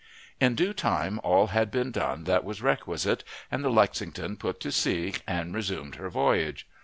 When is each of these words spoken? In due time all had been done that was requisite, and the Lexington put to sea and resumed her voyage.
In 0.39 0.55
due 0.55 0.73
time 0.73 1.19
all 1.23 1.45
had 1.53 1.69
been 1.69 1.91
done 1.91 2.23
that 2.23 2.43
was 2.43 2.59
requisite, 2.59 3.23
and 3.51 3.63
the 3.63 3.69
Lexington 3.69 4.35
put 4.35 4.59
to 4.61 4.71
sea 4.71 5.13
and 5.27 5.53
resumed 5.53 5.93
her 5.93 6.09
voyage. 6.09 6.65